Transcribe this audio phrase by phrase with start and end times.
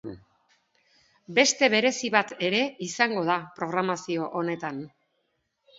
[1.39, 4.83] Beste berezi bat ere izango da programazio honetan.